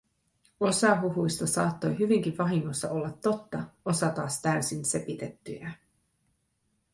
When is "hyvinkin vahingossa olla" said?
1.99-3.11